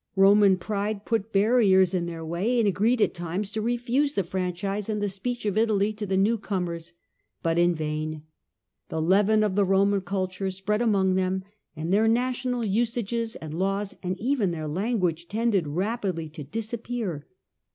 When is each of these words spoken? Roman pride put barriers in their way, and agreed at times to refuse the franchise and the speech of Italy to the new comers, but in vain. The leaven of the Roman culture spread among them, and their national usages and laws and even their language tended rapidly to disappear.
Roman 0.15 0.57
pride 0.57 1.05
put 1.05 1.31
barriers 1.31 1.93
in 1.93 2.07
their 2.07 2.25
way, 2.25 2.57
and 2.57 2.67
agreed 2.67 3.03
at 3.03 3.13
times 3.13 3.51
to 3.51 3.61
refuse 3.61 4.15
the 4.15 4.23
franchise 4.23 4.89
and 4.89 4.99
the 4.99 5.07
speech 5.07 5.45
of 5.45 5.59
Italy 5.59 5.93
to 5.93 6.07
the 6.07 6.17
new 6.17 6.39
comers, 6.39 6.93
but 7.43 7.59
in 7.59 7.75
vain. 7.75 8.23
The 8.89 8.99
leaven 8.99 9.43
of 9.43 9.53
the 9.55 9.63
Roman 9.63 10.01
culture 10.01 10.49
spread 10.49 10.81
among 10.81 11.13
them, 11.13 11.43
and 11.75 11.93
their 11.93 12.07
national 12.07 12.63
usages 12.63 13.35
and 13.35 13.53
laws 13.53 13.95
and 14.01 14.19
even 14.19 14.49
their 14.49 14.67
language 14.67 15.27
tended 15.27 15.67
rapidly 15.67 16.27
to 16.29 16.43
disappear. 16.43 17.27